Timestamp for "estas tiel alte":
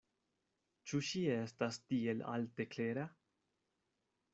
1.35-2.69